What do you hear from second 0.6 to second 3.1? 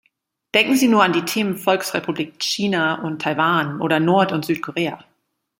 Sie nur an die Themen Volksrepublik China